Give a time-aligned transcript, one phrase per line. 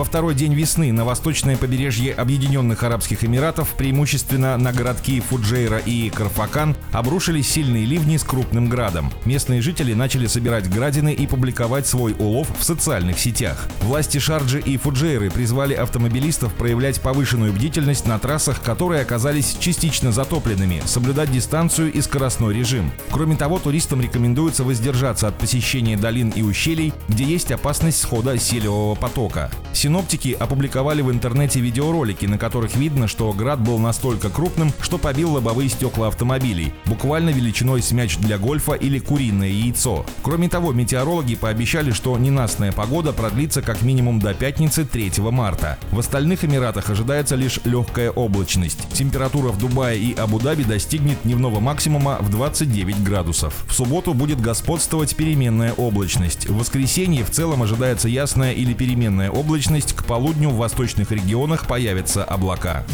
[0.00, 6.08] Во второй день весны на восточное побережье Объединенных Арабских Эмиратов, преимущественно на городки Фуджейра и
[6.08, 9.12] Карфакан, обрушились сильные ливни с крупным градом.
[9.26, 13.68] Местные жители начали собирать градины и публиковать свой улов в социальных сетях.
[13.82, 20.80] Власти Шарджи и Фуджейры призвали автомобилистов проявлять повышенную бдительность на трассах, которые оказались частично затопленными,
[20.86, 22.90] соблюдать дистанцию и скоростной режим.
[23.10, 28.94] Кроме того, туристам рекомендуется воздержаться от посещения долин и ущелий, где есть опасность схода селевого
[28.94, 29.50] потока.
[29.90, 35.32] Синоптики опубликовали в интернете видеоролики, на которых видно, что град был настолько крупным, что побил
[35.32, 40.06] лобовые стекла автомобилей, буквально величиной с мяч для гольфа или куриное яйцо.
[40.22, 45.76] Кроме того, метеорологи пообещали, что ненастная погода продлится как минимум до пятницы 3 марта.
[45.90, 48.78] В остальных Эмиратах ожидается лишь легкая облачность.
[48.92, 53.64] Температура в Дубае и Абу-Даби достигнет дневного максимума в 29 градусов.
[53.66, 56.48] В субботу будет господствовать переменная облачность.
[56.48, 61.66] В воскресенье в целом ожидается ясная или переменная облачность облачность, к полудню в восточных регионах
[61.66, 62.84] появятся облака.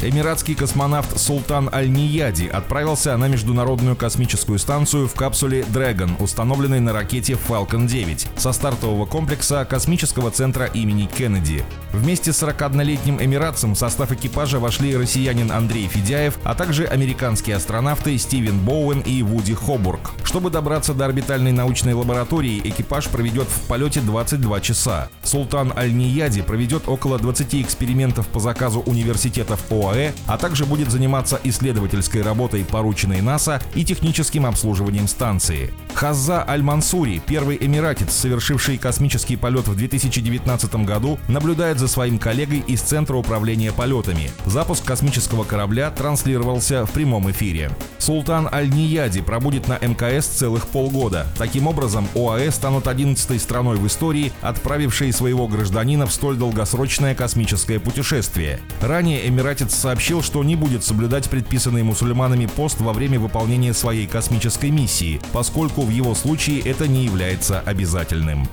[0.00, 7.32] Эмиратский космонавт Султан Аль-Нияди отправился на Международную космическую станцию в капсуле Dragon, установленной на ракете
[7.32, 11.64] Falcon 9, со стартового комплекса космического центра имени Кеннеди.
[11.92, 18.16] Вместе с 41-летним эмиратцем в состав экипажа вошли россиянин Андрей Федяев, а также американские астронавты
[18.18, 20.10] Стивен Боуэн и Вуди Хобург.
[20.22, 25.08] Чтобы добраться до орбитальной научной лаборатории, экипаж проведет в полете 22 часа.
[25.22, 32.22] Султан Аль-Нияди проведет около 20 экспериментов по заказу университетов ОАЭ, а также будет заниматься исследовательской
[32.22, 35.72] работой, порученной НАСА, и техническим обслуживанием станции.
[35.94, 42.80] Хазза Аль-Мансури, первый эмиратец, совершивший космический полет в 2019 году, наблюдает за своим коллегой из
[42.80, 44.30] Центра управления полетами.
[44.46, 47.70] Запуск космического корабля транслировался в прямом эфире.
[47.98, 51.26] Султан Аль-Нияди пробудет на МКС целых полгода.
[51.36, 55.67] Таким образом, ОАЭ станут 11 страной в истории, отправившей своего гражданина
[56.06, 58.60] в столь долгосрочное космическое путешествие.
[58.80, 64.70] Ранее эмиратец сообщил, что не будет соблюдать предписанный мусульманами пост во время выполнения своей космической
[64.70, 68.48] миссии, поскольку в его случае это не является обязательным.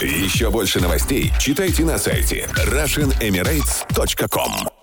[0.00, 4.81] Еще больше новостей читайте на сайте RussianEmirates.com